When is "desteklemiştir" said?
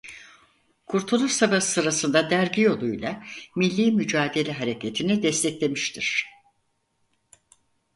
5.23-6.25